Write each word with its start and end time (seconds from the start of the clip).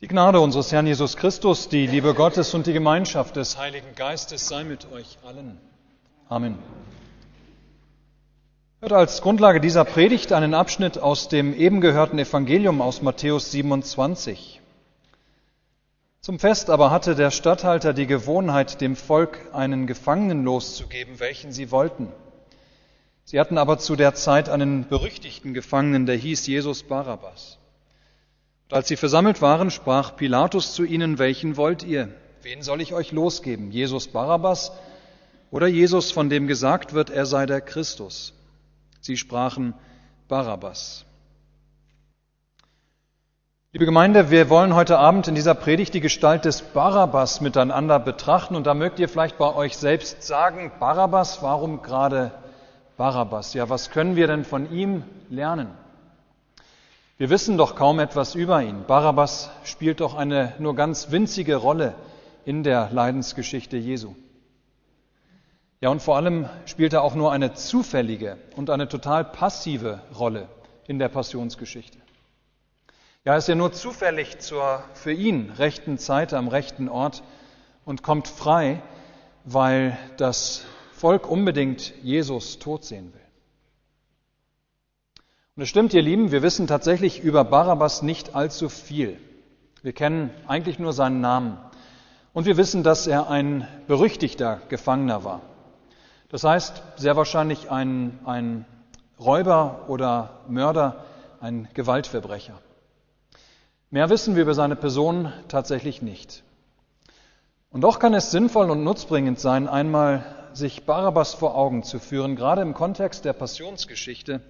Die 0.00 0.08
Gnade 0.08 0.40
unseres 0.40 0.72
Herrn 0.72 0.86
Jesus 0.86 1.16
Christus, 1.16 1.68
die 1.68 1.86
Liebe 1.86 2.14
Gottes 2.14 2.52
und 2.52 2.66
die 2.66 2.72
Gemeinschaft 2.72 3.36
des 3.36 3.56
Heiligen 3.56 3.94
Geistes 3.94 4.48
sei 4.48 4.64
mit 4.64 4.90
euch 4.92 5.18
allen. 5.24 5.60
Amen. 6.28 6.58
Hört 8.80 8.92
als 8.92 9.22
Grundlage 9.22 9.60
dieser 9.60 9.84
Predigt 9.84 10.32
einen 10.32 10.52
Abschnitt 10.52 10.98
aus 10.98 11.28
dem 11.28 11.54
eben 11.54 11.80
gehörten 11.80 12.18
Evangelium 12.18 12.82
aus 12.82 13.02
Matthäus 13.02 13.52
27. 13.52 14.60
Zum 16.20 16.38
Fest 16.40 16.70
aber 16.70 16.90
hatte 16.90 17.14
der 17.14 17.30
Statthalter 17.30 17.94
die 17.94 18.06
Gewohnheit, 18.06 18.80
dem 18.80 18.96
Volk 18.96 19.38
einen 19.52 19.86
Gefangenen 19.86 20.42
loszugeben, 20.44 21.20
welchen 21.20 21.52
sie 21.52 21.70
wollten. 21.70 22.08
Sie 23.22 23.38
hatten 23.38 23.58
aber 23.58 23.78
zu 23.78 23.94
der 23.94 24.14
Zeit 24.14 24.48
einen 24.48 24.88
berüchtigten 24.88 25.54
Gefangenen, 25.54 26.04
der 26.04 26.16
hieß 26.16 26.46
Jesus 26.46 26.82
Barabbas. 26.82 27.58
Als 28.74 28.88
sie 28.88 28.96
versammelt 28.96 29.40
waren, 29.40 29.70
sprach 29.70 30.16
Pilatus 30.16 30.74
zu 30.74 30.82
ihnen, 30.82 31.20
welchen 31.20 31.56
wollt 31.56 31.84
ihr? 31.84 32.08
Wen 32.42 32.60
soll 32.60 32.80
ich 32.80 32.92
euch 32.92 33.12
losgeben? 33.12 33.70
Jesus 33.70 34.08
Barabbas 34.08 34.72
oder 35.52 35.68
Jesus, 35.68 36.10
von 36.10 36.28
dem 36.28 36.48
gesagt 36.48 36.92
wird, 36.92 37.08
er 37.08 37.24
sei 37.24 37.46
der 37.46 37.60
Christus? 37.60 38.34
Sie 39.00 39.16
sprachen 39.16 39.74
Barabbas. 40.26 41.04
Liebe 43.70 43.84
Gemeinde, 43.84 44.32
wir 44.32 44.50
wollen 44.50 44.74
heute 44.74 44.98
Abend 44.98 45.28
in 45.28 45.36
dieser 45.36 45.54
Predigt 45.54 45.94
die 45.94 46.00
Gestalt 46.00 46.44
des 46.44 46.60
Barabbas 46.60 47.40
miteinander 47.40 48.00
betrachten. 48.00 48.56
Und 48.56 48.66
da 48.66 48.74
mögt 48.74 48.98
ihr 48.98 49.08
vielleicht 49.08 49.38
bei 49.38 49.54
euch 49.54 49.76
selbst 49.76 50.24
sagen, 50.24 50.72
Barabbas, 50.80 51.44
warum 51.44 51.80
gerade 51.80 52.32
Barabbas? 52.96 53.54
Ja, 53.54 53.70
was 53.70 53.90
können 53.90 54.16
wir 54.16 54.26
denn 54.26 54.44
von 54.44 54.72
ihm 54.72 55.04
lernen? 55.30 55.68
Wir 57.16 57.30
wissen 57.30 57.56
doch 57.56 57.76
kaum 57.76 58.00
etwas 58.00 58.34
über 58.34 58.60
ihn. 58.60 58.86
Barabbas 58.88 59.48
spielt 59.62 60.00
doch 60.00 60.14
eine 60.14 60.52
nur 60.58 60.74
ganz 60.74 61.12
winzige 61.12 61.54
Rolle 61.54 61.94
in 62.44 62.64
der 62.64 62.90
Leidensgeschichte 62.90 63.76
Jesu. 63.76 64.16
Ja, 65.80 65.90
und 65.90 66.02
vor 66.02 66.16
allem 66.16 66.48
spielt 66.66 66.92
er 66.92 67.02
auch 67.02 67.14
nur 67.14 67.30
eine 67.30 67.54
zufällige 67.54 68.36
und 68.56 68.68
eine 68.68 68.88
total 68.88 69.24
passive 69.24 70.02
Rolle 70.18 70.48
in 70.88 70.98
der 70.98 71.08
Passionsgeschichte. 71.08 71.98
Ja, 73.24 73.34
er 73.34 73.38
ist 73.38 73.48
ja 73.48 73.54
nur 73.54 73.72
zufällig 73.72 74.40
zur 74.40 74.82
für 74.94 75.12
ihn 75.12 75.50
rechten 75.56 75.98
Zeit 75.98 76.34
am 76.34 76.48
rechten 76.48 76.88
Ort 76.88 77.22
und 77.84 78.02
kommt 78.02 78.26
frei, 78.26 78.82
weil 79.44 79.96
das 80.16 80.64
Volk 80.92 81.30
unbedingt 81.30 81.94
Jesus 82.02 82.58
tot 82.58 82.84
sehen 82.84 83.14
will. 83.14 83.23
Und 85.56 85.62
es 85.62 85.68
stimmt, 85.68 85.94
ihr 85.94 86.02
Lieben, 86.02 86.32
wir 86.32 86.42
wissen 86.42 86.66
tatsächlich 86.66 87.22
über 87.22 87.44
Barabbas 87.44 88.02
nicht 88.02 88.34
allzu 88.34 88.68
viel. 88.68 89.20
Wir 89.82 89.92
kennen 89.92 90.30
eigentlich 90.48 90.80
nur 90.80 90.92
seinen 90.92 91.20
Namen. 91.20 91.58
Und 92.32 92.44
wir 92.44 92.56
wissen, 92.56 92.82
dass 92.82 93.06
er 93.06 93.30
ein 93.30 93.68
berüchtigter 93.86 94.62
Gefangener 94.68 95.22
war. 95.22 95.42
Das 96.28 96.42
heißt, 96.42 96.82
sehr 96.96 97.14
wahrscheinlich 97.14 97.70
ein, 97.70 98.18
ein 98.24 98.64
Räuber 99.20 99.84
oder 99.86 100.40
Mörder, 100.48 101.04
ein 101.40 101.68
Gewaltverbrecher. 101.72 102.58
Mehr 103.90 104.10
wissen 104.10 104.34
wir 104.34 104.42
über 104.42 104.54
seine 104.54 104.74
Person 104.74 105.32
tatsächlich 105.46 106.02
nicht. 106.02 106.42
Und 107.70 107.82
doch 107.82 108.00
kann 108.00 108.12
es 108.14 108.32
sinnvoll 108.32 108.70
und 108.70 108.82
nutzbringend 108.82 109.38
sein, 109.38 109.68
einmal 109.68 110.24
sich 110.52 110.84
Barabbas 110.84 111.34
vor 111.34 111.56
Augen 111.56 111.84
zu 111.84 112.00
führen, 112.00 112.34
gerade 112.34 112.62
im 112.62 112.74
Kontext 112.74 113.24
der 113.24 113.32
Passionsgeschichte, 113.34 114.40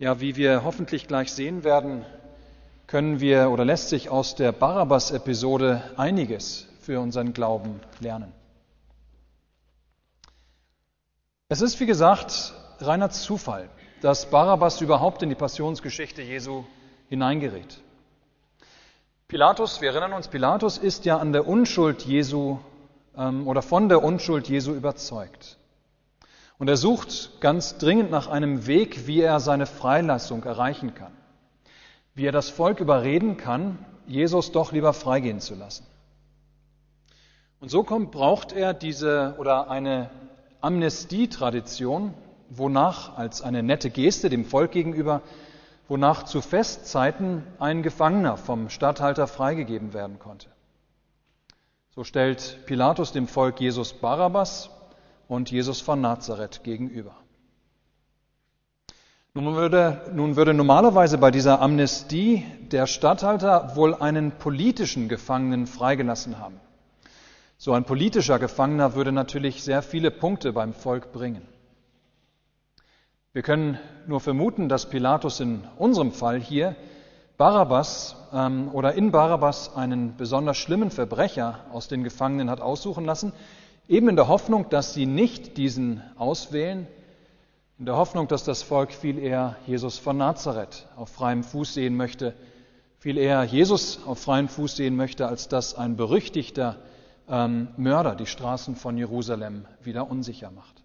ja, 0.00 0.18
wie 0.18 0.34
wir 0.34 0.64
hoffentlich 0.64 1.06
gleich 1.06 1.30
sehen 1.30 1.62
werden, 1.62 2.04
können 2.86 3.20
wir 3.20 3.50
oder 3.50 3.64
lässt 3.66 3.90
sich 3.90 4.08
aus 4.08 4.34
der 4.34 4.50
Barabbas-Episode 4.50 5.82
einiges 5.96 6.66
für 6.80 6.98
unseren 7.00 7.34
Glauben 7.34 7.80
lernen. 8.00 8.32
Es 11.48 11.60
ist, 11.60 11.78
wie 11.80 11.86
gesagt, 11.86 12.54
reiner 12.80 13.10
Zufall, 13.10 13.68
dass 14.00 14.30
Barabbas 14.30 14.80
überhaupt 14.80 15.22
in 15.22 15.28
die 15.28 15.34
Passionsgeschichte 15.34 16.22
Jesu 16.22 16.64
hineingerät. 17.10 17.80
Pilatus, 19.28 19.82
wir 19.82 19.90
erinnern 19.90 20.14
uns, 20.14 20.28
Pilatus 20.28 20.78
ist 20.78 21.04
ja 21.04 21.18
an 21.18 21.34
der 21.34 21.46
Unschuld 21.46 22.02
Jesu 22.06 22.58
ähm, 23.16 23.46
oder 23.46 23.60
von 23.60 23.90
der 23.90 24.02
Unschuld 24.02 24.48
Jesu 24.48 24.72
überzeugt. 24.72 25.59
Und 26.60 26.68
er 26.68 26.76
sucht 26.76 27.40
ganz 27.40 27.78
dringend 27.78 28.10
nach 28.10 28.26
einem 28.28 28.66
Weg, 28.66 29.06
wie 29.06 29.22
er 29.22 29.40
seine 29.40 29.64
Freilassung 29.64 30.44
erreichen 30.44 30.94
kann. 30.94 31.12
Wie 32.14 32.26
er 32.26 32.32
das 32.32 32.50
Volk 32.50 32.80
überreden 32.80 33.38
kann, 33.38 33.78
Jesus 34.06 34.52
doch 34.52 34.70
lieber 34.70 34.92
freigehen 34.92 35.40
zu 35.40 35.54
lassen. 35.54 35.86
Und 37.60 37.70
so 37.70 37.82
kommt, 37.82 38.10
braucht 38.10 38.52
er 38.52 38.74
diese 38.74 39.36
oder 39.38 39.70
eine 39.70 40.10
Amnestietradition, 40.60 42.12
wonach 42.50 43.16
als 43.16 43.40
eine 43.40 43.62
nette 43.62 43.88
Geste 43.88 44.28
dem 44.28 44.44
Volk 44.44 44.72
gegenüber, 44.72 45.22
wonach 45.88 46.24
zu 46.24 46.42
Festzeiten 46.42 47.42
ein 47.58 47.82
Gefangener 47.82 48.36
vom 48.36 48.68
Statthalter 48.68 49.26
freigegeben 49.26 49.94
werden 49.94 50.18
konnte. 50.18 50.48
So 51.94 52.04
stellt 52.04 52.58
Pilatus 52.66 53.12
dem 53.12 53.28
Volk 53.28 53.62
Jesus 53.62 53.94
Barabbas 53.94 54.68
und 55.30 55.52
Jesus 55.52 55.80
von 55.80 56.00
Nazareth 56.00 56.64
gegenüber. 56.64 57.14
Nun 59.32 59.54
würde, 59.54 60.10
nun 60.12 60.34
würde 60.34 60.52
normalerweise 60.54 61.18
bei 61.18 61.30
dieser 61.30 61.62
Amnestie 61.62 62.44
der 62.72 62.88
Statthalter 62.88 63.76
wohl 63.76 63.94
einen 63.94 64.32
politischen 64.32 65.08
Gefangenen 65.08 65.68
freigelassen 65.68 66.40
haben. 66.40 66.60
So 67.58 67.72
ein 67.74 67.84
politischer 67.84 68.40
Gefangener 68.40 68.96
würde 68.96 69.12
natürlich 69.12 69.62
sehr 69.62 69.82
viele 69.82 70.10
Punkte 70.10 70.52
beim 70.52 70.74
Volk 70.74 71.12
bringen. 71.12 71.46
Wir 73.32 73.42
können 73.42 73.78
nur 74.08 74.18
vermuten, 74.18 74.68
dass 74.68 74.90
Pilatus 74.90 75.38
in 75.38 75.62
unserem 75.76 76.10
Fall 76.10 76.40
hier 76.40 76.74
Barabbas 77.36 78.16
ähm, 78.32 78.68
oder 78.72 78.94
in 78.94 79.12
Barabbas 79.12 79.76
einen 79.76 80.16
besonders 80.16 80.56
schlimmen 80.56 80.90
Verbrecher 80.90 81.60
aus 81.70 81.86
den 81.86 82.02
Gefangenen 82.02 82.50
hat 82.50 82.60
aussuchen 82.60 83.04
lassen, 83.04 83.32
Eben 83.90 84.08
in 84.08 84.14
der 84.14 84.28
Hoffnung, 84.28 84.70
dass 84.70 84.94
sie 84.94 85.04
nicht 85.04 85.56
diesen 85.56 86.00
auswählen, 86.16 86.86
in 87.76 87.86
der 87.86 87.96
Hoffnung, 87.96 88.28
dass 88.28 88.44
das 88.44 88.62
Volk 88.62 88.92
viel 88.92 89.18
eher 89.18 89.56
Jesus 89.66 89.98
von 89.98 90.16
Nazareth 90.16 90.86
auf 90.94 91.08
freiem 91.08 91.42
Fuß 91.42 91.74
sehen 91.74 91.96
möchte, 91.96 92.36
viel 93.00 93.18
eher 93.18 93.42
Jesus 93.42 93.98
auf 94.06 94.20
freiem 94.20 94.46
Fuß 94.46 94.76
sehen 94.76 94.94
möchte, 94.94 95.26
als 95.26 95.48
dass 95.48 95.74
ein 95.74 95.96
berüchtigter 95.96 96.76
ähm, 97.28 97.66
Mörder 97.76 98.14
die 98.14 98.26
Straßen 98.26 98.76
von 98.76 98.96
Jerusalem 98.96 99.64
wieder 99.82 100.08
unsicher 100.08 100.52
macht. 100.52 100.84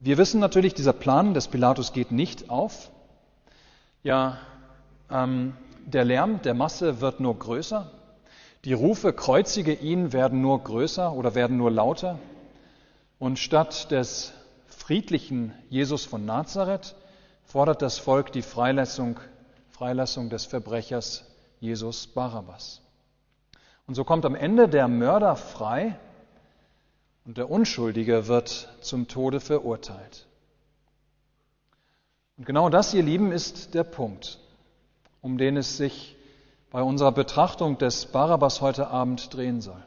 Wir 0.00 0.18
wissen 0.18 0.38
natürlich, 0.38 0.74
dieser 0.74 0.92
Plan 0.92 1.32
des 1.32 1.48
Pilatus 1.48 1.94
geht 1.94 2.12
nicht 2.12 2.50
auf. 2.50 2.90
Ja, 4.02 4.36
ähm, 5.10 5.56
der 5.86 6.04
Lärm 6.04 6.42
der 6.42 6.52
Masse 6.52 7.00
wird 7.00 7.20
nur 7.20 7.38
größer. 7.38 7.90
Die 8.64 8.72
Rufe, 8.72 9.12
kreuzige 9.12 9.74
ihn, 9.74 10.14
werden 10.14 10.40
nur 10.40 10.62
größer 10.62 11.12
oder 11.12 11.34
werden 11.34 11.58
nur 11.58 11.70
lauter. 11.70 12.18
Und 13.18 13.38
statt 13.38 13.90
des 13.90 14.32
friedlichen 14.68 15.52
Jesus 15.68 16.06
von 16.06 16.24
Nazareth 16.24 16.96
fordert 17.44 17.82
das 17.82 17.98
Volk 17.98 18.32
die 18.32 18.40
Freilassung, 18.40 19.20
Freilassung 19.68 20.30
des 20.30 20.46
Verbrechers 20.46 21.24
Jesus 21.60 22.06
Barabbas. 22.06 22.80
Und 23.86 23.96
so 23.96 24.04
kommt 24.04 24.24
am 24.24 24.34
Ende 24.34 24.66
der 24.66 24.88
Mörder 24.88 25.36
frei 25.36 25.98
und 27.26 27.36
der 27.36 27.50
Unschuldige 27.50 28.28
wird 28.28 28.70
zum 28.80 29.08
Tode 29.08 29.40
verurteilt. 29.40 30.26
Und 32.38 32.46
genau 32.46 32.70
das, 32.70 32.94
ihr 32.94 33.02
Lieben, 33.02 33.30
ist 33.30 33.74
der 33.74 33.84
Punkt, 33.84 34.38
um 35.20 35.36
den 35.36 35.58
es 35.58 35.76
sich 35.76 36.16
bei 36.74 36.82
unserer 36.82 37.12
Betrachtung 37.12 37.78
des 37.78 38.06
Barabbas 38.06 38.60
heute 38.60 38.88
Abend 38.88 39.32
drehen 39.32 39.60
soll. 39.60 39.80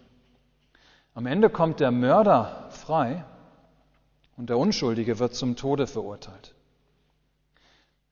Am 1.14 1.26
Ende 1.26 1.50
kommt 1.50 1.82
der 1.82 1.92
Mörder 1.92 2.70
frei 2.70 3.26
und 4.38 4.50
der 4.50 4.58
Unschuldige 4.58 5.20
wird 5.20 5.36
zum 5.36 5.58
Tode 5.58 5.86
verurteilt. 5.86 6.56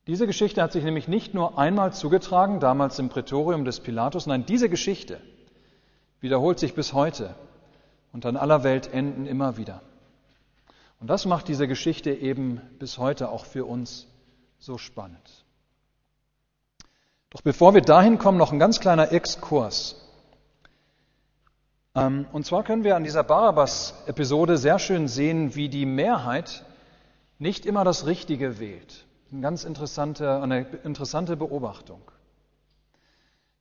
Diese 0.07 0.27
Geschichte 0.27 0.62
hat 0.62 0.74
sich 0.74 0.83
nämlich 0.83 1.07
nicht 1.07 1.33
nur 1.33 1.57
einmal 1.57 1.94
zugetragen, 1.94 2.60
damals 2.60 3.00
im 3.00 3.07
Prätorium 3.07 3.63
des 3.63 3.80
Pilatus, 3.80 4.27
nein, 4.27 4.45
diese 4.45 4.68
Geschichte 4.68 5.21
wiederholt 6.19 6.60
sich 6.60 6.74
bis 6.74 6.92
heute 6.92 7.33
und 8.12 8.25
an 8.25 8.36
aller 8.36 8.66
Welt 8.66 8.92
enden 8.92 9.25
immer 9.25 9.56
wieder. 9.56 9.83
Und 11.00 11.10
das 11.10 11.25
macht 11.25 11.48
diese 11.48 11.69
Geschichte 11.69 12.12
eben 12.12 12.60
bis 12.78 12.98
heute 12.98 13.30
auch 13.30 13.45
für 13.45 13.63
uns 13.63 14.06
so 14.60 14.78
spannend. 14.78 15.44
Doch 17.30 17.42
bevor 17.42 17.74
wir 17.74 17.81
dahin 17.81 18.18
kommen, 18.18 18.38
noch 18.38 18.51
ein 18.51 18.60
ganz 18.60 18.80
kleiner 18.80 19.12
Exkurs. 19.12 19.95
Ähm, 21.95 22.25
und 22.31 22.45
zwar 22.45 22.63
können 22.63 22.83
wir 22.83 22.95
an 22.95 23.04
dieser 23.04 23.24
Barabbas-Episode 23.24 24.57
sehr 24.57 24.80
schön 24.80 25.07
sehen, 25.07 25.56
wie 25.56 25.69
die 25.69 25.86
Mehrheit 25.86 26.63
nicht 27.39 27.66
immer 27.66 27.83
das 27.83 28.06
Richtige 28.06 28.60
wählt. 28.60 29.06
Eine 29.31 29.42
ganz 29.42 29.63
interessante, 29.63 30.42
eine 30.42 30.62
interessante 30.83 31.36
Beobachtung. 31.36 32.01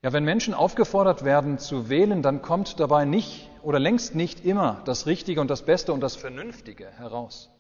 Ja, 0.02 0.12
wenn 0.12 0.24
Menschen 0.24 0.52
aufgefordert 0.52 1.24
werden 1.24 1.58
zu 1.58 1.88
wählen, 1.88 2.20
dann 2.20 2.42
kommt 2.42 2.78
dabei 2.78 3.06
nicht 3.06 3.48
oder 3.62 3.78
längst 3.78 4.14
nicht 4.14 4.44
immer 4.44 4.82
das 4.84 5.06
Richtige 5.06 5.40
und 5.40 5.48
das 5.48 5.62
Beste 5.62 5.94
und 5.94 6.00
das 6.00 6.14
Vernünftige 6.14 6.86
heraus. 6.98 7.50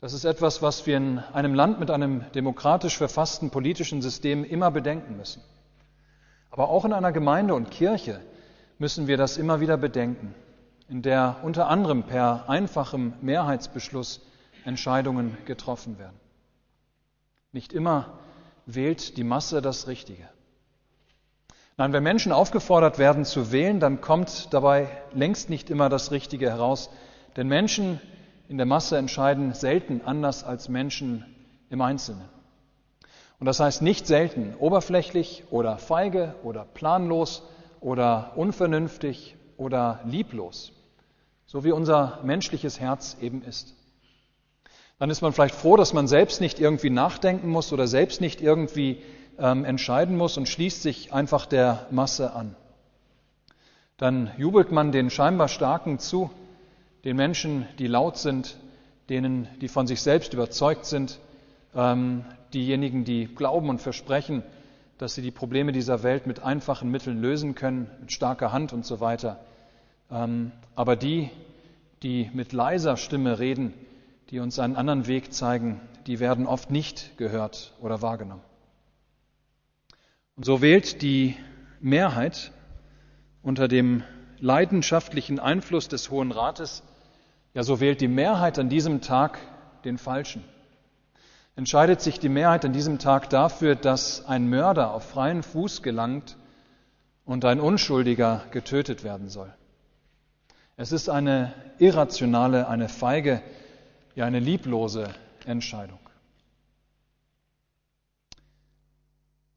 Das 0.00 0.12
ist 0.12 0.24
etwas, 0.24 0.62
was 0.62 0.86
wir 0.86 0.96
in 0.96 1.18
einem 1.18 1.54
Land 1.54 1.80
mit 1.80 1.90
einem 1.90 2.24
demokratisch 2.32 2.96
verfassten 2.96 3.50
politischen 3.50 4.00
System 4.00 4.44
immer 4.44 4.70
bedenken 4.70 5.16
müssen. 5.16 5.42
Aber 6.50 6.68
auch 6.68 6.84
in 6.84 6.92
einer 6.92 7.10
Gemeinde 7.10 7.54
und 7.54 7.72
Kirche 7.72 8.20
müssen 8.78 9.08
wir 9.08 9.16
das 9.16 9.38
immer 9.38 9.60
wieder 9.60 9.76
bedenken, 9.76 10.36
in 10.88 11.02
der 11.02 11.38
unter 11.42 11.68
anderem 11.68 12.04
per 12.04 12.48
einfachem 12.48 13.14
Mehrheitsbeschluss 13.22 14.20
Entscheidungen 14.64 15.36
getroffen 15.46 15.98
werden. 15.98 16.18
Nicht 17.50 17.72
immer 17.72 18.18
wählt 18.66 19.16
die 19.16 19.24
Masse 19.24 19.62
das 19.62 19.88
Richtige. 19.88 20.28
Nein, 21.76 21.92
wenn 21.92 22.04
Menschen 22.04 22.30
aufgefordert 22.30 22.98
werden 22.98 23.24
zu 23.24 23.50
wählen, 23.50 23.80
dann 23.80 24.00
kommt 24.00 24.52
dabei 24.52 24.88
längst 25.12 25.50
nicht 25.50 25.70
immer 25.70 25.88
das 25.88 26.12
Richtige 26.12 26.50
heraus. 26.50 26.88
Denn 27.36 27.48
Menschen 27.48 28.00
in 28.48 28.56
der 28.56 28.66
Masse 28.66 28.96
entscheiden 28.96 29.52
selten 29.52 30.00
anders 30.04 30.42
als 30.42 30.68
Menschen 30.68 31.24
im 31.68 31.82
Einzelnen. 31.82 32.28
Und 33.38 33.46
das 33.46 33.60
heißt 33.60 33.82
nicht 33.82 34.06
selten 34.06 34.54
oberflächlich 34.58 35.44
oder 35.50 35.76
feige 35.78 36.34
oder 36.42 36.64
planlos 36.64 37.42
oder 37.80 38.32
unvernünftig 38.36 39.36
oder 39.56 40.00
lieblos, 40.04 40.72
so 41.46 41.62
wie 41.62 41.72
unser 41.72 42.20
menschliches 42.24 42.80
Herz 42.80 43.16
eben 43.20 43.42
ist. 43.42 43.74
Dann 44.98 45.10
ist 45.10 45.20
man 45.20 45.32
vielleicht 45.32 45.54
froh, 45.54 45.76
dass 45.76 45.92
man 45.92 46.08
selbst 46.08 46.40
nicht 46.40 46.58
irgendwie 46.58 46.90
nachdenken 46.90 47.48
muss 47.48 47.72
oder 47.72 47.86
selbst 47.86 48.20
nicht 48.20 48.40
irgendwie 48.40 49.00
ähm, 49.38 49.64
entscheiden 49.64 50.16
muss 50.16 50.36
und 50.36 50.48
schließt 50.48 50.82
sich 50.82 51.12
einfach 51.12 51.46
der 51.46 51.86
Masse 51.90 52.32
an. 52.32 52.56
Dann 53.98 54.32
jubelt 54.38 54.72
man 54.72 54.90
den 54.90 55.10
scheinbar 55.10 55.48
Starken 55.48 56.00
zu, 56.00 56.30
den 57.04 57.16
Menschen, 57.16 57.66
die 57.78 57.86
laut 57.86 58.18
sind, 58.18 58.56
denen, 59.08 59.48
die 59.60 59.68
von 59.68 59.86
sich 59.86 60.02
selbst 60.02 60.34
überzeugt 60.34 60.84
sind, 60.84 61.18
ähm, 61.74 62.24
diejenigen, 62.52 63.04
die 63.04 63.26
glauben 63.26 63.68
und 63.68 63.80
versprechen, 63.80 64.42
dass 64.98 65.14
sie 65.14 65.22
die 65.22 65.30
Probleme 65.30 65.72
dieser 65.72 66.02
Welt 66.02 66.26
mit 66.26 66.42
einfachen 66.42 66.90
Mitteln 66.90 67.20
lösen 67.20 67.54
können, 67.54 67.90
mit 68.00 68.12
starker 68.12 68.52
Hand 68.52 68.72
und 68.72 68.84
so 68.84 69.00
weiter. 69.00 69.38
Ähm, 70.10 70.52
aber 70.74 70.96
die, 70.96 71.30
die 72.02 72.30
mit 72.32 72.52
leiser 72.52 72.96
Stimme 72.96 73.38
reden, 73.38 73.72
die 74.30 74.40
uns 74.40 74.58
einen 74.58 74.76
anderen 74.76 75.06
Weg 75.06 75.32
zeigen, 75.32 75.80
die 76.06 76.20
werden 76.20 76.46
oft 76.46 76.70
nicht 76.70 77.16
gehört 77.16 77.74
oder 77.80 78.02
wahrgenommen. 78.02 78.42
Und 80.36 80.44
so 80.44 80.60
wählt 80.60 81.02
die 81.02 81.36
Mehrheit 81.80 82.52
unter 83.42 83.68
dem 83.68 84.02
leidenschaftlichen 84.40 85.38
Einfluss 85.38 85.88
des 85.88 86.10
Hohen 86.10 86.32
Rates, 86.32 86.82
ja 87.54 87.62
so 87.62 87.80
wählt 87.80 88.00
die 88.00 88.08
Mehrheit 88.08 88.58
an 88.58 88.68
diesem 88.68 89.00
Tag 89.00 89.38
den 89.84 89.98
Falschen. 89.98 90.44
Entscheidet 91.56 92.00
sich 92.00 92.20
die 92.20 92.28
Mehrheit 92.28 92.64
an 92.64 92.72
diesem 92.72 92.98
Tag 92.98 93.30
dafür, 93.30 93.74
dass 93.74 94.24
ein 94.26 94.48
Mörder 94.48 94.92
auf 94.92 95.08
freien 95.08 95.42
Fuß 95.42 95.82
gelangt 95.82 96.36
und 97.24 97.44
ein 97.44 97.60
Unschuldiger 97.60 98.44
getötet 98.52 99.02
werden 99.02 99.28
soll. 99.28 99.52
Es 100.76 100.92
ist 100.92 101.08
eine 101.08 101.52
irrationale, 101.78 102.68
eine 102.68 102.88
feige, 102.88 103.42
ja 104.14 104.24
eine 104.24 104.38
lieblose 104.38 105.08
Entscheidung. 105.44 105.98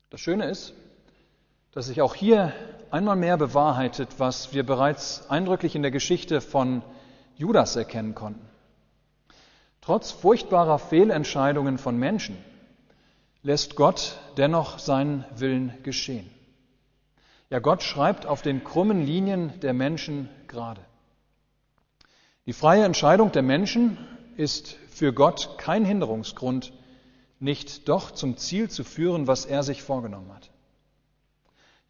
Das 0.10 0.20
Schöne 0.20 0.46
ist, 0.46 0.74
dass 1.72 1.88
sich 1.88 2.02
auch 2.02 2.16
hier 2.16 2.54
einmal 2.90 3.16
mehr 3.16 3.38
bewahrheitet, 3.38 4.10
was 4.18 4.54
wir 4.54 4.66
bereits 4.66 5.30
eindrücklich 5.30 5.76
in 5.76 5.82
der 5.82 5.92
Geschichte 5.92 6.42
von 6.42 6.82
Judas 7.36 7.76
erkennen 7.76 8.14
konnten. 8.14 8.46
Trotz 9.80 10.12
furchtbarer 10.12 10.78
Fehlentscheidungen 10.78 11.78
von 11.78 11.98
Menschen 11.98 12.38
lässt 13.42 13.76
Gott 13.76 14.20
dennoch 14.38 14.80
seinen 14.80 15.26
Willen 15.36 15.74
geschehen. 15.84 16.30
Ja, 17.50 17.60
Gott 17.60 17.82
schreibt 17.84 18.26
auf 18.26 18.42
den 18.42 18.64
krummen 18.64 19.06
Linien 19.06 19.60
der 19.62 19.74
Menschen 19.74 20.30
gerade. 20.48 20.82
Die 22.46 22.54
freie 22.54 22.86
Entscheidung 22.86 23.32
der 23.32 23.42
Menschen 23.42 23.98
ist 24.38 24.78
für 24.90 25.14
Gott 25.14 25.56
kein 25.58 25.84
Hinderungsgrund, 25.86 26.74
nicht 27.40 27.90
doch 27.90 28.12
zum 28.12 28.38
Ziel 28.38 28.70
zu 28.70 28.84
führen, 28.84 29.28
was 29.28 29.46
er 29.46 29.64
sich 29.64 29.82
vorgenommen 29.82 30.34
hat. 30.34 30.52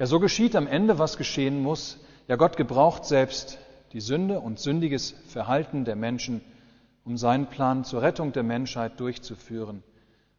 Ja, 0.01 0.07
so 0.07 0.19
geschieht 0.19 0.56
am 0.56 0.65
Ende, 0.65 0.98
was 0.98 1.15
geschehen 1.15 1.62
muss. 1.62 2.00
Ja, 2.27 2.36
Gott 2.36 2.57
gebraucht 2.57 3.06
selbst 3.06 3.59
die 3.94 4.01
Sünde 4.01 4.39
und 4.39 4.59
sündiges 4.59 5.13
Verhalten 5.27 5.86
der 5.86 5.95
Menschen, 5.95 6.42
um 7.06 7.18
seinen 7.18 7.45
Plan 7.45 7.83
zur 7.83 8.01
Rettung 8.01 8.33
der 8.33 8.42
Menschheit 8.42 9.00
durchzuführen, 9.00 9.83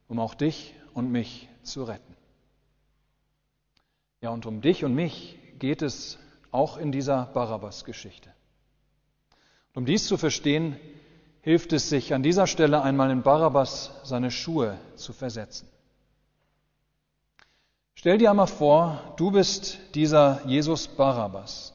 um 0.09 0.19
auch 0.19 0.33
dich 0.33 0.75
und 0.93 1.13
mich 1.13 1.47
zu 1.61 1.85
retten. 1.85 2.13
Ja, 4.19 4.31
und 4.31 4.45
um 4.45 4.59
dich 4.59 4.83
und 4.83 4.95
mich 4.95 5.39
geht 5.59 5.81
es 5.81 6.19
auch 6.51 6.75
in 6.75 6.91
dieser 6.91 7.27
Barabbas-Geschichte. 7.27 8.33
Um 9.75 9.85
dies 9.85 10.07
zu 10.07 10.17
verstehen, 10.17 10.77
hilft 11.39 11.71
es 11.71 11.87
sich 11.87 12.13
an 12.13 12.21
dieser 12.21 12.47
Stelle 12.47 12.81
einmal 12.81 13.11
in 13.11 13.21
Barabbas 13.21 14.01
seine 14.03 14.29
Schuhe 14.29 14.77
zu 14.97 15.13
versetzen. 15.13 15.69
Stell 18.03 18.17
dir 18.17 18.31
einmal 18.31 18.47
vor, 18.47 19.01
du 19.15 19.31
bist 19.31 19.77
dieser 19.95 20.41
Jesus 20.45 20.89
Barabbas, 20.89 21.71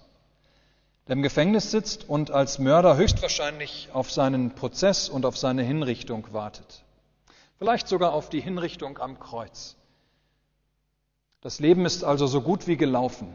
der 1.06 1.16
im 1.16 1.22
Gefängnis 1.22 1.70
sitzt 1.70 2.06
und 2.06 2.30
als 2.30 2.58
Mörder 2.58 2.98
höchstwahrscheinlich 2.98 3.88
auf 3.94 4.12
seinen 4.12 4.54
Prozess 4.54 5.08
und 5.08 5.24
auf 5.24 5.38
seine 5.38 5.62
Hinrichtung 5.62 6.30
wartet. 6.34 6.84
Vielleicht 7.56 7.88
sogar 7.88 8.12
auf 8.12 8.28
die 8.28 8.42
Hinrichtung 8.42 8.98
am 8.98 9.18
Kreuz. 9.18 9.76
Das 11.40 11.60
Leben 11.60 11.86
ist 11.86 12.04
also 12.04 12.26
so 12.26 12.42
gut 12.42 12.66
wie 12.66 12.76
gelaufen. 12.76 13.34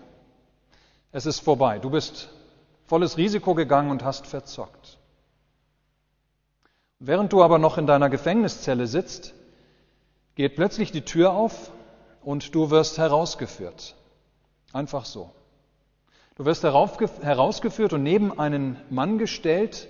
Es 1.11 1.25
ist 1.25 1.39
vorbei. 1.39 1.79
Du 1.79 1.89
bist 1.89 2.29
volles 2.85 3.17
Risiko 3.17 3.55
gegangen 3.55 3.89
und 3.89 4.03
hast 4.03 4.27
verzockt. 4.27 4.99
Während 6.99 7.33
du 7.33 7.41
aber 7.41 7.57
noch 7.57 7.79
in 7.79 7.87
deiner 7.87 8.11
Gefängniszelle 8.11 8.85
sitzt, 8.85 9.33
geht 10.35 10.55
plötzlich 10.55 10.91
die 10.91 11.05
Tür 11.05 11.33
auf 11.33 11.71
und 12.23 12.55
du 12.55 12.69
wirst 12.69 12.97
herausgeführt. 12.97 13.95
Einfach 14.71 15.05
so. 15.05 15.31
Du 16.35 16.45
wirst 16.45 16.63
herausgeführt 16.63 17.93
und 17.93 18.03
neben 18.03 18.37
einen 18.39 18.77
Mann 18.89 19.17
gestellt 19.17 19.87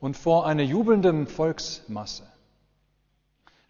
und 0.00 0.16
vor 0.16 0.46
eine 0.46 0.62
jubelnde 0.62 1.26
Volksmasse. 1.26 2.24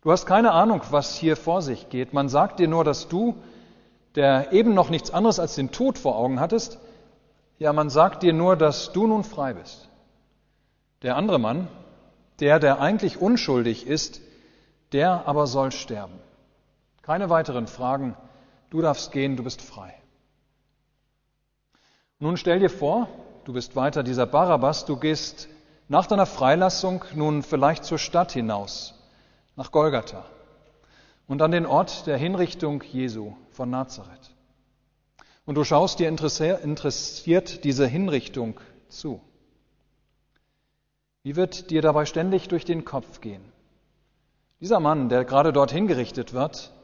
Du 0.02 0.10
hast 0.10 0.26
keine 0.26 0.52
Ahnung, 0.52 0.82
was 0.90 1.16
hier 1.16 1.36
vor 1.36 1.62
sich 1.62 1.90
geht. 1.90 2.12
Man 2.12 2.28
sagt 2.28 2.58
dir 2.60 2.68
nur, 2.68 2.84
dass 2.84 3.08
du, 3.08 3.36
der 4.14 4.52
eben 4.52 4.74
noch 4.74 4.90
nichts 4.90 5.10
anderes 5.10 5.38
als 5.38 5.54
den 5.54 5.70
Tod 5.70 5.98
vor 5.98 6.16
Augen 6.16 6.40
hattest, 6.40 6.78
ja, 7.58 7.72
man 7.72 7.90
sagt 7.90 8.22
dir 8.22 8.32
nur, 8.32 8.56
dass 8.56 8.92
du 8.92 9.06
nun 9.06 9.24
frei 9.24 9.54
bist. 9.54 9.88
Der 11.02 11.16
andere 11.16 11.38
Mann, 11.38 11.68
der, 12.40 12.60
der 12.60 12.80
eigentlich 12.80 13.20
unschuldig 13.20 13.86
ist, 13.86 14.20
der 14.92 15.26
aber 15.26 15.46
soll 15.46 15.72
sterben. 15.72 16.18
Keine 17.08 17.30
weiteren 17.30 17.66
Fragen. 17.66 18.14
Du 18.68 18.82
darfst 18.82 19.12
gehen, 19.12 19.38
du 19.38 19.42
bist 19.42 19.62
frei. 19.62 19.94
Nun 22.18 22.36
stell 22.36 22.58
dir 22.58 22.68
vor, 22.68 23.08
du 23.44 23.54
bist 23.54 23.76
weiter 23.76 24.02
dieser 24.02 24.26
Barabbas, 24.26 24.84
du 24.84 24.98
gehst 24.98 25.48
nach 25.88 26.06
deiner 26.06 26.26
Freilassung 26.26 27.02
nun 27.14 27.42
vielleicht 27.42 27.86
zur 27.86 27.96
Stadt 27.96 28.32
hinaus, 28.32 28.92
nach 29.56 29.72
Golgatha 29.72 30.26
und 31.26 31.40
an 31.40 31.50
den 31.50 31.64
Ort 31.64 32.06
der 32.06 32.18
Hinrichtung 32.18 32.82
Jesu 32.82 33.32
von 33.52 33.70
Nazareth. 33.70 34.34
Und 35.46 35.54
du 35.54 35.64
schaust 35.64 36.00
dir 36.00 36.08
interessiert 36.10 37.64
diese 37.64 37.86
Hinrichtung 37.86 38.60
zu. 38.90 39.22
Wie 41.22 41.36
wird 41.36 41.70
dir 41.70 41.80
dabei 41.80 42.04
ständig 42.04 42.48
durch 42.48 42.66
den 42.66 42.84
Kopf 42.84 43.22
gehen? 43.22 43.50
Dieser 44.60 44.78
Mann, 44.78 45.08
der 45.08 45.24
gerade 45.24 45.54
dort 45.54 45.72
hingerichtet 45.72 46.34
wird, 46.34 46.74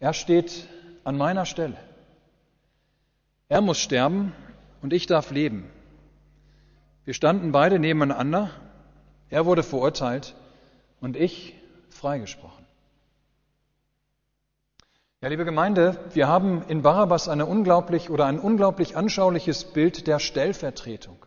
er 0.00 0.12
steht 0.12 0.68
an 1.04 1.16
meiner 1.16 1.46
Stelle. 1.46 1.76
Er 3.48 3.60
muss 3.60 3.78
sterben 3.78 4.32
und 4.82 4.92
ich 4.92 5.06
darf 5.06 5.30
leben. 5.30 5.70
Wir 7.04 7.14
standen 7.14 7.52
beide 7.52 7.78
nebeneinander. 7.78 8.50
Er 9.30 9.46
wurde 9.46 9.62
verurteilt 9.62 10.34
und 11.00 11.16
ich 11.16 11.54
freigesprochen. 11.90 12.64
Ja, 15.20 15.28
liebe 15.28 15.44
Gemeinde, 15.44 15.98
wir 16.12 16.28
haben 16.28 16.62
in 16.68 16.82
Barabbas 16.82 17.28
eine 17.28 17.46
unglaublich 17.46 18.10
oder 18.10 18.26
ein 18.26 18.38
unglaublich 18.38 18.96
anschauliches 18.96 19.64
Bild 19.64 20.06
der 20.06 20.18
Stellvertretung 20.18 21.24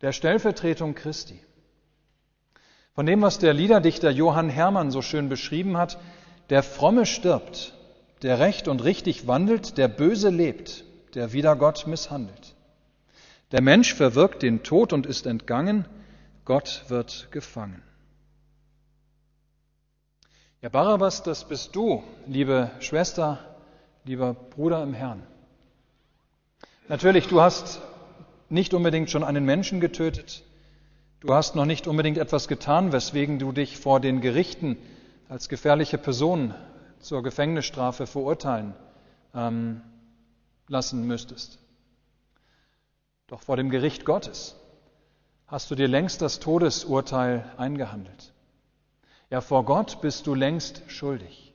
der 0.00 0.12
Stellvertretung 0.12 0.94
Christi. 0.94 1.40
Von 2.94 3.06
dem, 3.06 3.22
was 3.22 3.38
der 3.38 3.52
Liederdichter 3.52 4.10
Johann 4.10 4.48
Hermann 4.48 4.90
so 4.90 5.02
schön 5.02 5.28
beschrieben 5.28 5.76
hat, 5.76 5.98
der 6.50 6.62
Fromme 6.62 7.06
stirbt, 7.06 7.74
der 8.22 8.38
recht 8.38 8.68
und 8.68 8.84
richtig 8.84 9.26
wandelt, 9.26 9.78
der 9.78 9.88
böse 9.88 10.30
lebt, 10.30 10.84
der 11.14 11.32
wider 11.32 11.56
Gott 11.56 11.86
misshandelt. 11.86 12.54
Der 13.52 13.62
Mensch 13.62 13.94
verwirkt 13.94 14.42
den 14.42 14.62
Tod 14.62 14.92
und 14.92 15.06
ist 15.06 15.26
entgangen, 15.26 15.86
Gott 16.44 16.84
wird 16.88 17.28
gefangen. 17.30 17.82
Ja, 20.62 20.68
Barabbas, 20.68 21.22
das 21.22 21.46
bist 21.46 21.76
du, 21.76 22.02
liebe 22.26 22.70
Schwester, 22.80 23.38
lieber 24.04 24.34
Bruder 24.34 24.82
im 24.82 24.94
Herrn. 24.94 25.22
Natürlich, 26.88 27.26
du 27.28 27.40
hast 27.40 27.80
nicht 28.48 28.74
unbedingt 28.74 29.10
schon 29.10 29.24
einen 29.24 29.44
Menschen 29.44 29.80
getötet, 29.80 30.44
du 31.20 31.34
hast 31.34 31.56
noch 31.56 31.66
nicht 31.66 31.86
unbedingt 31.86 32.18
etwas 32.18 32.48
getan, 32.48 32.92
weswegen 32.92 33.38
du 33.38 33.52
dich 33.52 33.76
vor 33.76 34.00
den 34.00 34.20
Gerichten 34.20 34.76
als 35.28 35.48
gefährliche 35.48 35.98
Person 35.98 36.54
zur 37.00 37.22
Gefängnisstrafe 37.22 38.06
verurteilen 38.06 38.74
ähm, 39.34 39.82
lassen 40.68 41.06
müsstest. 41.06 41.58
Doch 43.26 43.42
vor 43.42 43.56
dem 43.56 43.70
Gericht 43.70 44.04
Gottes 44.04 44.56
hast 45.46 45.70
du 45.70 45.74
dir 45.74 45.88
längst 45.88 46.22
das 46.22 46.38
Todesurteil 46.40 47.44
eingehandelt. 47.56 48.32
Ja, 49.30 49.40
vor 49.40 49.64
Gott 49.64 50.00
bist 50.00 50.26
du 50.26 50.34
längst 50.34 50.82
schuldig, 50.86 51.52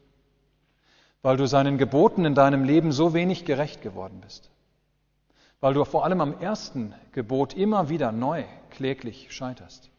weil 1.22 1.38
du 1.38 1.48
seinen 1.48 1.78
Geboten 1.78 2.26
in 2.26 2.36
deinem 2.36 2.66
Leben 2.66 2.92
so 2.92 3.14
wenig 3.14 3.46
gerecht 3.46 3.82
geworden 3.82 4.20
bist, 4.22 4.50
weil 5.62 5.74
du 5.74 5.86
vor 5.86 6.04
allem 6.04 6.20
am 6.20 6.40
ersten 6.40 6.94
Gebot 7.14 7.54
immer 7.54 7.88
wieder 7.88 8.12
neu 8.12 8.44
kläglich 8.70 9.32
scheiterst. 9.32 9.91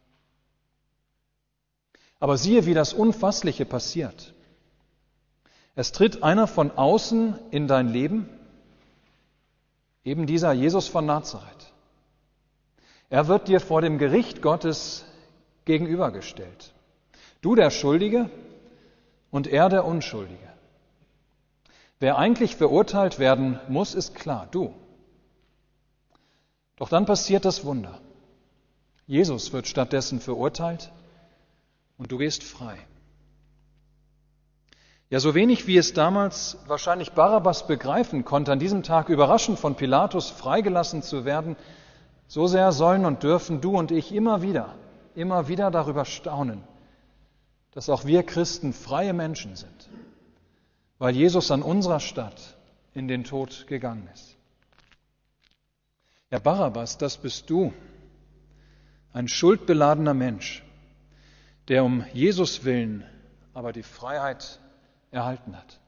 Aber 2.22 2.36
siehe, 2.36 2.66
wie 2.66 2.74
das 2.74 2.92
Unfassliche 2.92 3.64
passiert. 3.64 4.32
Es 5.74 5.90
tritt 5.90 6.22
einer 6.22 6.46
von 6.46 6.70
außen 6.70 7.36
in 7.50 7.66
dein 7.66 7.88
Leben, 7.88 8.28
eben 10.04 10.24
dieser 10.26 10.52
Jesus 10.52 10.86
von 10.86 11.04
Nazareth. 11.04 11.72
Er 13.10 13.26
wird 13.26 13.48
dir 13.48 13.58
vor 13.58 13.80
dem 13.80 13.98
Gericht 13.98 14.40
Gottes 14.40 15.04
gegenübergestellt. 15.64 16.72
Du 17.40 17.56
der 17.56 17.70
Schuldige 17.70 18.30
und 19.32 19.48
er 19.48 19.68
der 19.68 19.84
Unschuldige. 19.84 20.48
Wer 21.98 22.18
eigentlich 22.18 22.54
verurteilt 22.54 23.18
werden 23.18 23.58
muss, 23.66 23.96
ist 23.96 24.14
klar, 24.14 24.46
du. 24.48 24.72
Doch 26.76 26.88
dann 26.88 27.04
passiert 27.04 27.44
das 27.44 27.64
Wunder. 27.64 28.00
Jesus 29.08 29.52
wird 29.52 29.66
stattdessen 29.66 30.20
verurteilt 30.20 30.92
und 31.98 32.12
du 32.12 32.18
gehst 32.18 32.42
frei. 32.42 32.78
Ja, 35.12 35.20
so 35.20 35.34
wenig 35.34 35.66
wie 35.66 35.76
es 35.76 35.92
damals 35.92 36.56
wahrscheinlich 36.66 37.12
Barabbas 37.12 37.66
begreifen 37.66 38.24
konnte, 38.24 38.50
an 38.50 38.58
diesem 38.58 38.82
Tag 38.82 39.10
überraschend 39.10 39.58
von 39.58 39.74
Pilatus 39.74 40.30
freigelassen 40.30 41.02
zu 41.02 41.26
werden, 41.26 41.56
so 42.28 42.46
sehr 42.46 42.72
sollen 42.72 43.04
und 43.04 43.22
dürfen 43.22 43.60
du 43.60 43.76
und 43.76 43.90
ich 43.90 44.14
immer 44.14 44.40
wieder, 44.40 44.74
immer 45.14 45.48
wieder 45.48 45.70
darüber 45.70 46.06
staunen, 46.06 46.64
dass 47.72 47.90
auch 47.90 48.06
wir 48.06 48.22
Christen 48.22 48.72
freie 48.72 49.12
Menschen 49.12 49.54
sind, 49.54 49.90
weil 50.98 51.14
Jesus 51.14 51.50
an 51.50 51.60
unserer 51.60 52.00
Stadt 52.00 52.56
in 52.94 53.06
den 53.06 53.24
Tod 53.24 53.66
gegangen 53.66 54.08
ist. 54.14 54.36
Ja, 56.30 56.38
Barabbas, 56.38 56.96
das 56.96 57.18
bist 57.18 57.50
du, 57.50 57.74
ein 59.12 59.28
schuldbeladener 59.28 60.14
Mensch, 60.14 60.64
der 61.68 61.84
um 61.84 62.04
Jesus 62.12 62.64
willen 62.64 63.04
aber 63.54 63.72
die 63.72 63.82
Freiheit 63.82 64.60
erhalten 65.10 65.56
hat. 65.56 65.80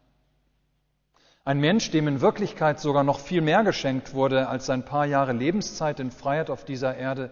Ein 1.45 1.61
Mensch, 1.61 1.91
dem 1.91 2.09
in 2.09 2.21
Wirklichkeit 2.21 2.81
sogar 2.81 3.05
noch 3.05 3.21
viel 3.21 3.43
mehr 3.43 3.65
geschenkt 3.65 4.15
wurde 4.15 4.49
als 4.49 4.71
ein 4.71 4.85
paar 4.85 5.05
Jahre 5.05 5.33
Lebenszeit 5.33 6.01
in 6.01 6.11
Freiheit 6.11 6.49
auf 6.49 6.65
dieser 6.65 6.97
Erde. 6.97 7.31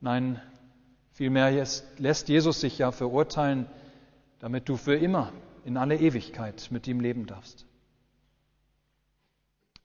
Nein, 0.00 0.40
vielmehr 1.12 1.50
lässt 1.96 2.28
Jesus 2.28 2.60
sich 2.60 2.78
ja 2.78 2.92
verurteilen, 2.92 3.66
damit 4.40 4.68
du 4.68 4.76
für 4.76 4.94
immer 4.94 5.32
in 5.64 5.76
alle 5.76 5.96
Ewigkeit 5.96 6.68
mit 6.70 6.86
ihm 6.86 7.00
leben 7.00 7.26
darfst. 7.26 7.66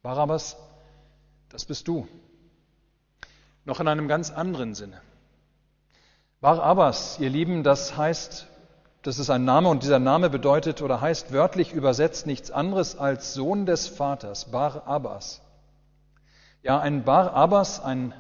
Barabbas, 0.02 0.58
das 1.50 1.66
bist 1.66 1.88
du. 1.88 2.08
Noch 3.64 3.80
in 3.80 3.88
einem 3.88 4.08
ganz 4.08 4.32
anderen 4.32 4.76
Sinne. 4.76 5.02
Barabbas, 6.42 7.20
ihr 7.20 7.30
Lieben, 7.30 7.64
das 7.64 7.98
heißt 7.98 8.48
das 9.06 9.20
ist 9.20 9.30
ein 9.30 9.46
Name 9.46 9.70
und 9.70 9.84
dieser 9.84 10.00
Name 10.00 10.32
bedeutet 10.32 10.82
oder 10.82 11.00
heißt 11.00 11.32
wörtlich 11.32 11.74
übersetzt 11.74 12.26
nichts 12.26 12.50
anderes 12.50 12.98
als 12.98 13.36
Sohn 13.36 13.68
des 13.68 13.88
Vaters, 13.88 14.50
Bar 14.50 14.88
Abbas. 14.88 15.44
Ja, 16.64 16.80
ein 16.80 17.04
Bar 17.04 17.36
Abbas, 17.36 17.80
ein 17.80 18.16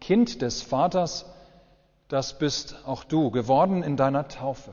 Kind 0.00 0.40
des 0.40 0.62
Vaters, 0.62 1.26
das 2.08 2.38
bist 2.38 2.78
auch 2.86 3.04
du, 3.04 3.30
geworden 3.30 3.82
in 3.82 3.98
deiner 3.98 4.28
Taufe. 4.28 4.72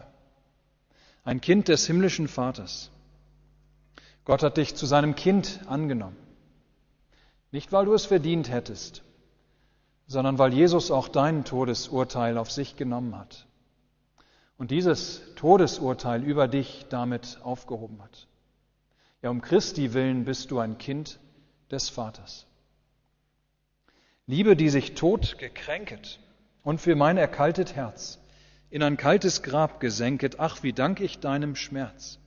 Ein 1.25 1.41
Kind 1.41 1.67
des 1.67 1.85
himmlischen 1.85 2.29
Vaters. 2.29 2.89
Gott 4.23 4.43
hat 4.43 4.55
dich 4.55 4.73
zu 4.73 4.85
seinem 4.85 5.15
Kind 5.15 5.59
angenommen. 5.67 6.15
Nicht, 7.51 7.73
weil 7.73 7.83
du 7.83 7.93
es 7.93 8.05
verdient 8.05 8.49
hättest, 8.49 9.03
sondern 10.07 10.39
weil 10.39 10.53
Jesus 10.53 10.89
auch 10.89 11.09
dein 11.09 11.43
Todesurteil 11.43 12.37
auf 12.37 12.49
sich 12.49 12.77
genommen 12.77 13.17
hat 13.17 13.45
und 14.57 14.71
dieses 14.71 15.21
Todesurteil 15.35 16.23
über 16.23 16.47
dich 16.47 16.85
damit 16.89 17.39
aufgehoben 17.43 18.01
hat. 18.01 18.27
Ja, 19.21 19.29
um 19.29 19.41
Christi 19.41 19.93
willen 19.93 20.23
bist 20.23 20.51
du 20.51 20.59
ein 20.59 20.77
Kind 20.77 21.19
des 21.69 21.89
Vaters. 21.89 22.47
Liebe, 24.25 24.55
die 24.55 24.69
sich 24.69 24.93
tot 24.93 25.37
gekränket 25.37 26.19
und 26.63 26.79
für 26.79 26.95
mein 26.95 27.17
erkaltet 27.17 27.75
Herz 27.75 28.19
in 28.69 28.83
ein 28.83 28.97
kaltes 28.97 29.43
Grab 29.43 29.79
gesenket, 29.79 30.39
ach, 30.39 30.63
wie 30.63 30.73
dank 30.73 30.99
ich 30.99 31.19
deinem 31.19 31.55
Schmerz. 31.55 32.19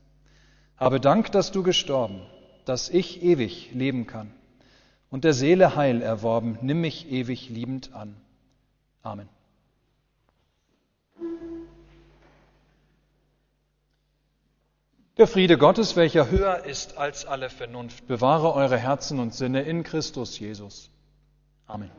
Habe 0.76 1.00
Dank, 1.00 1.32
dass 1.32 1.52
du 1.52 1.62
gestorben, 1.62 2.22
dass 2.64 2.88
ich 2.88 3.22
ewig 3.22 3.72
leben 3.72 4.06
kann 4.06 4.32
und 5.10 5.24
der 5.24 5.32
Seele 5.32 5.76
Heil 5.76 6.02
erworben, 6.02 6.58
nimm 6.62 6.80
mich 6.80 7.10
ewig 7.10 7.48
liebend 7.48 7.92
an. 7.92 8.16
Amen. 9.02 9.28
Der 15.16 15.26
Friede 15.26 15.58
Gottes, 15.58 15.96
welcher 15.96 16.30
höher 16.30 16.64
ist 16.64 16.96
als 16.96 17.26
alle 17.26 17.50
Vernunft, 17.50 18.06
bewahre 18.06 18.54
eure 18.54 18.78
Herzen 18.78 19.18
und 19.18 19.34
Sinne 19.34 19.62
in 19.62 19.82
Christus 19.82 20.38
Jesus. 20.38 20.90
Amen. 21.66 21.90